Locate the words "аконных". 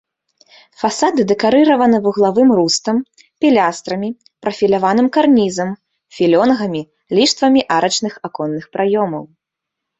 8.29-8.63